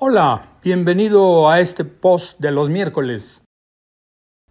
Hola, 0.00 0.60
bienvenido 0.62 1.50
a 1.50 1.58
este 1.58 1.84
post 1.84 2.38
de 2.38 2.52
los 2.52 2.70
miércoles. 2.70 3.42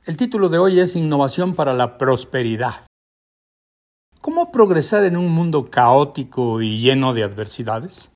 El 0.03 0.17
título 0.17 0.49
de 0.49 0.57
hoy 0.57 0.81
es 0.81 0.97
Innovación 0.97 1.55
para 1.55 1.73
la 1.73 1.97
Prosperidad. 1.97 2.85
¿Cómo 4.19 4.51
progresar 4.51 5.05
en 5.05 5.15
un 5.15 5.31
mundo 5.31 5.69
caótico 5.71 6.61
y 6.61 6.79
lleno 6.79 7.13
de 7.13 7.23
adversidades? 7.23 8.11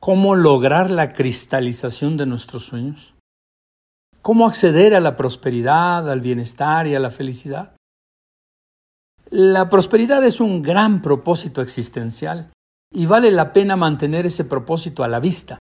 ¿Cómo 0.00 0.34
lograr 0.34 0.90
la 0.90 1.12
cristalización 1.12 2.16
de 2.16 2.24
nuestros 2.24 2.64
sueños? 2.64 3.12
¿Cómo 4.22 4.46
acceder 4.46 4.94
a 4.94 5.00
la 5.00 5.14
prosperidad, 5.14 6.10
al 6.10 6.22
bienestar 6.22 6.86
y 6.86 6.94
a 6.94 7.00
la 7.00 7.10
felicidad? 7.10 7.76
La 9.28 9.68
prosperidad 9.68 10.24
es 10.24 10.40
un 10.40 10.62
gran 10.62 11.02
propósito 11.02 11.60
existencial 11.60 12.50
y 12.90 13.04
vale 13.04 13.30
la 13.30 13.52
pena 13.52 13.76
mantener 13.76 14.24
ese 14.24 14.46
propósito 14.46 15.04
a 15.04 15.08
la 15.08 15.20
vista 15.20 15.58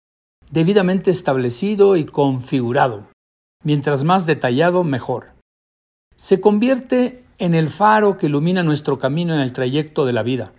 debidamente 0.52 1.12
establecido 1.12 1.96
y 1.96 2.06
configurado. 2.06 3.08
Mientras 3.64 4.04
más 4.04 4.26
detallado, 4.26 4.84
mejor. 4.84 5.32
Se 6.16 6.40
convierte 6.40 7.24
en 7.40 7.56
el 7.56 7.70
faro 7.70 8.18
que 8.18 8.28
ilumina 8.28 8.64
nuestro 8.64 9.00
camino 9.00 9.34
en 9.34 9.40
el 9.40 9.54
trayecto 9.54 10.06
de 10.06 10.14
la 10.14 10.24
vida. 10.24 10.54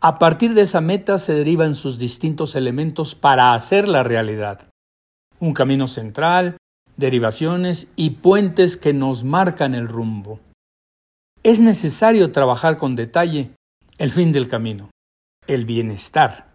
A 0.00 0.18
partir 0.18 0.54
de 0.54 0.62
esa 0.62 0.80
meta 0.80 1.18
se 1.18 1.32
derivan 1.32 1.74
sus 1.74 1.98
distintos 1.98 2.56
elementos 2.56 3.14
para 3.14 3.54
hacer 3.54 3.88
la 3.88 4.02
realidad. 4.02 4.68
Un 5.38 5.54
camino 5.54 5.86
central, 5.86 6.56
derivaciones 6.96 7.88
y 7.94 8.10
puentes 8.10 8.76
que 8.76 8.92
nos 8.92 9.22
marcan 9.22 9.74
el 9.74 9.88
rumbo. 9.88 10.40
Es 11.44 11.60
necesario 11.60 12.32
trabajar 12.32 12.76
con 12.76 12.96
detalle 12.96 13.52
el 13.98 14.10
fin 14.10 14.32
del 14.32 14.48
camino, 14.48 14.90
el 15.46 15.64
bienestar 15.64 16.52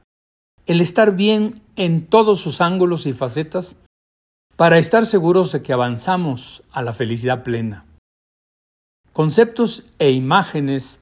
el 0.68 0.82
estar 0.82 1.16
bien 1.16 1.62
en 1.78 2.08
todos 2.08 2.42
sus 2.42 2.60
ángulos 2.60 3.06
y 3.06 3.14
facetas 3.14 3.78
para 4.56 4.80
estar 4.80 5.06
seguros 5.06 5.52
de 5.52 5.62
que 5.62 5.72
avanzamos 5.72 6.64
a 6.72 6.82
la 6.82 6.92
felicidad 6.92 7.44
plena. 7.44 7.86
Conceptos 9.14 9.86
e 10.00 10.12
imágenes 10.12 11.00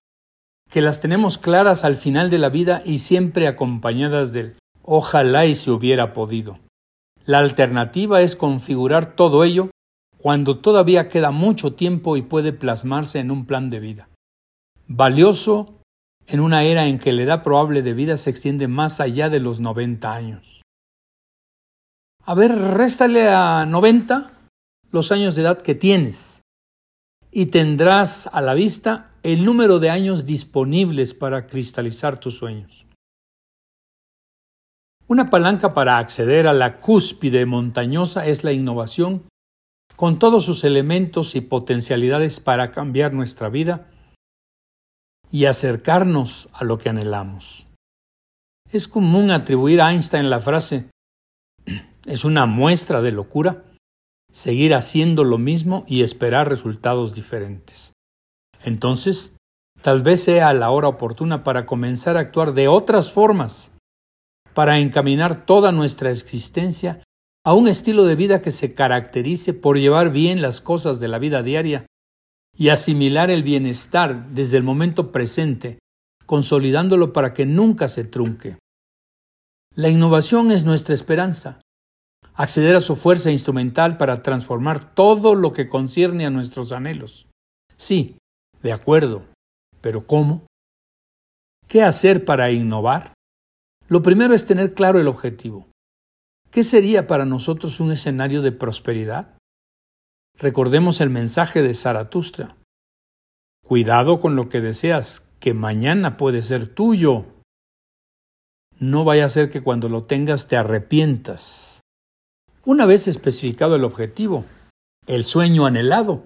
que 0.69 0.81
las 0.81 0.99
tenemos 0.99 1.37
claras 1.37 1.85
al 1.85 1.95
final 1.95 2.29
de 2.29 2.37
la 2.37 2.49
vida 2.49 2.81
y 2.85 2.97
siempre 2.97 3.47
acompañadas 3.47 4.33
del 4.33 4.57
ojalá 4.83 5.45
y 5.45 5.55
se 5.55 5.71
hubiera 5.71 6.13
podido. 6.13 6.59
La 7.25 7.39
alternativa 7.39 8.21
es 8.21 8.35
configurar 8.35 9.15
todo 9.15 9.43
ello 9.43 9.69
cuando 10.17 10.59
todavía 10.59 11.07
queda 11.07 11.31
mucho 11.31 11.73
tiempo 11.73 12.17
y 12.17 12.21
puede 12.21 12.51
plasmarse 12.51 13.19
en 13.19 13.31
un 13.31 13.45
plan 13.45 13.69
de 13.69 13.79
vida. 13.79 14.09
Valioso 14.87 15.75
en 16.27 16.39
una 16.39 16.63
era 16.63 16.87
en 16.87 16.99
que 16.99 17.13
la 17.13 17.23
edad 17.23 17.43
probable 17.43 17.81
de 17.83 17.93
vida 17.93 18.17
se 18.17 18.31
extiende 18.31 18.67
más 18.67 18.99
allá 18.99 19.29
de 19.29 19.39
los 19.39 19.59
90 19.59 20.13
años. 20.13 20.64
A 22.27 22.33
ver, 22.33 22.57
réstale 22.57 23.29
a 23.29 23.65
90 23.65 24.31
los 24.91 25.11
años 25.11 25.35
de 25.35 25.43
edad 25.43 25.61
que 25.61 25.75
tienes 25.75 26.41
y 27.31 27.47
tendrás 27.47 28.25
a 28.27 28.41
la 28.41 28.55
vista 28.55 29.11
el 29.21 29.45
número 29.45 29.77
de 29.77 29.91
años 29.91 30.25
disponibles 30.25 31.13
para 31.13 31.45
cristalizar 31.45 32.19
tus 32.19 32.35
sueños. 32.37 32.87
Una 35.07 35.29
palanca 35.29 35.75
para 35.75 35.99
acceder 35.99 36.47
a 36.47 36.53
la 36.53 36.79
cúspide 36.79 37.45
montañosa 37.45 38.25
es 38.25 38.43
la 38.43 38.53
innovación, 38.53 39.27
con 39.95 40.17
todos 40.17 40.45
sus 40.45 40.63
elementos 40.63 41.35
y 41.35 41.41
potencialidades 41.41 42.39
para 42.39 42.71
cambiar 42.71 43.13
nuestra 43.13 43.49
vida 43.49 43.87
y 45.29 45.45
acercarnos 45.45 46.49
a 46.53 46.63
lo 46.63 46.79
que 46.79 46.89
anhelamos. 46.89 47.67
Es 48.71 48.87
común 48.87 49.29
atribuir 49.29 49.79
a 49.79 49.91
Einstein 49.91 50.31
la 50.31 50.39
frase 50.39 50.89
es 52.05 52.23
una 52.23 52.45
muestra 52.45 53.01
de 53.01 53.11
locura 53.11 53.63
seguir 54.31 54.75
haciendo 54.75 55.23
lo 55.23 55.37
mismo 55.37 55.85
y 55.87 56.03
esperar 56.03 56.49
resultados 56.49 57.15
diferentes. 57.15 57.93
Entonces, 58.63 59.33
tal 59.81 60.03
vez 60.03 60.23
sea 60.23 60.53
la 60.53 60.71
hora 60.71 60.89
oportuna 60.89 61.43
para 61.43 61.65
comenzar 61.65 62.17
a 62.17 62.21
actuar 62.21 62.53
de 62.53 62.67
otras 62.67 63.11
formas, 63.11 63.71
para 64.53 64.79
encaminar 64.79 65.45
toda 65.45 65.71
nuestra 65.71 66.11
existencia 66.11 67.01
a 67.45 67.53
un 67.53 67.67
estilo 67.67 68.03
de 68.03 68.15
vida 68.15 68.41
que 68.41 68.51
se 68.51 68.73
caracterice 68.73 69.53
por 69.53 69.77
llevar 69.77 70.11
bien 70.11 70.41
las 70.41 70.59
cosas 70.61 70.99
de 70.99 71.07
la 71.07 71.19
vida 71.19 71.41
diaria 71.41 71.85
y 72.57 72.69
asimilar 72.69 73.29
el 73.29 73.43
bienestar 73.43 74.29
desde 74.29 74.57
el 74.57 74.63
momento 74.63 75.11
presente, 75.11 75.79
consolidándolo 76.25 77.13
para 77.13 77.33
que 77.33 77.45
nunca 77.45 77.87
se 77.87 78.03
trunque. 78.03 78.57
La 79.75 79.89
innovación 79.89 80.51
es 80.51 80.65
nuestra 80.65 80.95
esperanza, 80.95 81.61
acceder 82.35 82.75
a 82.75 82.81
su 82.81 82.95
fuerza 82.95 83.31
instrumental 83.31 83.97
para 83.97 84.21
transformar 84.21 84.93
todo 84.93 85.35
lo 85.35 85.53
que 85.53 85.67
concierne 85.67 86.25
a 86.25 86.29
nuestros 86.29 86.71
anhelos. 86.71 87.27
Sí, 87.77 88.17
de 88.61 88.73
acuerdo, 88.73 89.23
pero 89.81 90.05
¿cómo? 90.05 90.45
¿Qué 91.67 91.81
hacer 91.81 92.25
para 92.25 92.51
innovar? 92.51 93.13
Lo 93.87 94.01
primero 94.01 94.33
es 94.33 94.45
tener 94.45 94.73
claro 94.73 94.99
el 94.99 95.07
objetivo. 95.07 95.67
¿Qué 96.51 96.63
sería 96.63 97.07
para 97.07 97.25
nosotros 97.25 97.79
un 97.79 97.91
escenario 97.91 98.41
de 98.41 98.51
prosperidad? 98.51 99.37
Recordemos 100.37 101.01
el 101.01 101.09
mensaje 101.09 101.61
de 101.61 101.73
Zaratustra. 101.73 102.57
Cuidado 103.63 104.19
con 104.19 104.35
lo 104.35 104.49
que 104.49 104.61
deseas, 104.61 105.25
que 105.39 105.53
mañana 105.53 106.17
puede 106.17 106.41
ser 106.41 106.73
tuyo. 106.73 107.25
No 108.79 109.03
vaya 109.03 109.25
a 109.25 109.29
ser 109.29 109.49
que 109.49 109.61
cuando 109.61 109.89
lo 109.89 110.03
tengas 110.03 110.47
te 110.47 110.57
arrepientas. 110.57 111.64
Una 112.67 112.87
vez 112.87 113.07
especificado 113.07 113.75
el 113.75 113.83
objetivo, 113.83 114.43
el 115.05 115.25
sueño 115.25 115.67
anhelado, 115.67 116.23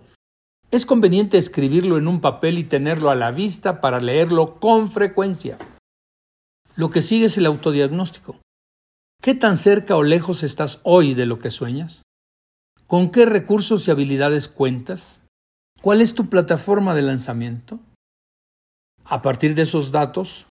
es 0.72 0.86
conveniente 0.86 1.38
escribirlo 1.38 1.98
en 1.98 2.08
un 2.08 2.22
papel 2.22 2.58
y 2.58 2.64
tenerlo 2.64 3.10
a 3.10 3.16
la 3.16 3.32
vista 3.32 3.82
para 3.82 4.00
leerlo 4.00 4.58
con 4.62 4.90
frecuencia. 4.90 5.58
Lo 6.78 6.92
que 6.92 7.02
sigue 7.02 7.26
es 7.26 7.38
el 7.38 7.46
autodiagnóstico. 7.46 8.38
¿Qué 9.22 9.36
tan 9.36 9.58
cerca 9.58 9.98
o 9.98 10.04
lejos 10.04 10.44
estás 10.44 10.80
hoy 10.84 11.14
de 11.14 11.26
lo 11.26 11.40
que 11.40 11.52
sueñas? 11.52 12.04
¿Con 12.88 13.12
qué 13.12 13.26
recursos 13.26 13.86
y 13.86 13.92
habilidades 13.92 14.48
cuentas? 14.48 15.22
¿Cuál 15.82 16.00
es 16.00 16.16
tu 16.16 16.30
plataforma 16.30 16.96
de 16.96 17.02
lanzamiento? 17.02 17.80
A 19.04 19.22
partir 19.22 19.56
de 19.56 19.64
esos 19.64 19.92
datos, 19.92 20.48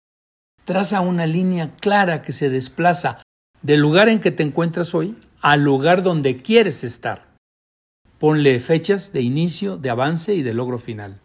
traza 0.65 0.99
una 0.99 1.25
línea 1.25 1.77
clara 1.77 2.23
que 2.23 2.33
se 2.33 2.49
desplaza 2.49 3.23
del 3.61 3.79
lugar 3.79 4.09
en 4.09 4.19
que 4.19 4.31
te 4.31 4.43
encuentras 4.43 4.93
hoy 4.93 5.15
al 5.41 5.63
lugar 5.63 6.03
donde 6.03 6.37
quieres 6.37 6.83
estar. 6.83 7.35
Ponle 8.19 8.59
fechas 8.59 9.13
de 9.13 9.21
inicio, 9.21 9.77
de 9.77 9.89
avance 9.89 10.33
y 10.33 10.41
de 10.41 10.53
logro 10.53 10.79
final. 10.79 11.21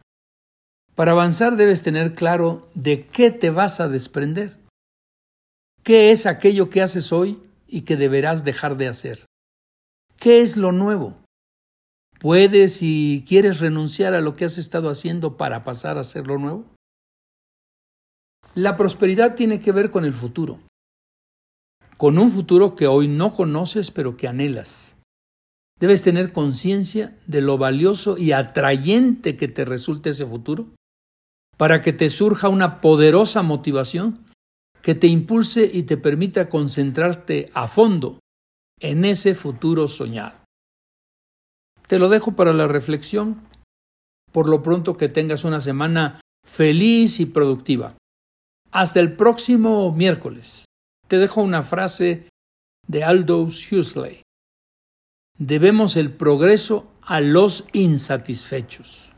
Para 0.95 1.13
avanzar 1.13 1.57
debes 1.57 1.83
tener 1.83 2.15
claro 2.15 2.69
de 2.75 3.07
qué 3.07 3.31
te 3.31 3.51
vas 3.51 3.81
a 3.81 3.89
desprender. 3.89 4.59
¿Qué 5.83 6.11
es 6.11 6.27
aquello 6.27 6.69
que 6.69 6.83
haces 6.83 7.13
hoy 7.13 7.43
y 7.67 7.83
que 7.83 7.97
deberás 7.97 8.45
dejar 8.45 8.77
de 8.77 8.89
hacer? 8.89 9.27
¿Qué 10.19 10.43
es 10.43 10.57
lo 10.57 10.71
nuevo? 10.71 11.17
¿Puedes 12.21 12.83
y 12.83 13.25
quieres 13.27 13.59
renunciar 13.59 14.15
a 14.15 14.21
lo 14.21 14.35
que 14.35 14.45
has 14.45 14.59
estado 14.59 14.91
haciendo 14.91 15.37
para 15.37 15.65
pasar 15.65 15.97
a 15.97 16.03
hacer 16.03 16.27
lo 16.27 16.39
nuevo? 16.39 16.67
La 18.55 18.77
prosperidad 18.77 19.35
tiene 19.35 19.59
que 19.59 19.73
ver 19.73 19.91
con 19.91 20.05
el 20.05 20.13
futuro, 20.13 20.61
con 22.03 22.19
un 22.19 22.33
futuro 22.33 22.75
que 22.75 22.89
hoy 22.89 23.07
no 23.07 23.33
conoces 23.33 23.93
pero 23.93 24.17
que 24.17 24.27
anhelas. 24.27 24.97
Debes 25.79 26.03
tener 26.03 26.33
conciencia 26.33 27.17
de 27.29 27.41
lo 27.41 27.59
valioso 27.59 28.19
y 28.19 28.33
atrayente 28.33 29.37
que 29.37 29.47
te 29.47 29.65
resulte 29.65 30.11
ese 30.11 30.27
futuro 30.27 30.71
para 31.57 31.81
que 31.81 31.93
te 31.93 32.09
surja 32.09 32.49
una 32.49 32.81
poderosa 32.81 33.45
motivación 33.45 34.27
que 34.83 34.97
te 34.97 35.07
impulse 35.07 35.71
y 35.73 35.85
te 35.85 35.97
permita 35.97 36.49
concentrarte 36.49 37.51
a 37.55 37.69
fondo 37.69 38.19
en 38.81 39.05
ese 39.05 39.37
futuro 39.37 39.87
soñado. 39.87 40.39
Te 41.87 42.01
lo 42.01 42.09
dejo 42.09 42.33
para 42.33 42.53
la 42.53 42.67
reflexión. 42.67 43.47
Por 44.33 44.49
lo 44.49 44.61
pronto 44.61 44.95
que 44.95 45.09
tengas 45.09 45.45
una 45.45 45.61
semana 45.61 46.21
feliz 46.45 47.21
y 47.21 47.27
productiva. 47.27 47.95
Hasta 48.73 48.99
el 48.99 49.15
próximo 49.15 49.93
miércoles. 49.93 50.65
Te 51.13 51.19
dejo 51.19 51.43
una 51.43 51.63
frase 51.63 52.27
de 52.89 53.05
Aldous 53.05 53.71
Huxley. 53.71 54.23
Debemos 55.39 55.99
el 55.99 56.11
progreso 56.11 56.91
a 57.03 57.21
los 57.21 57.67
insatisfechos. 57.75 59.12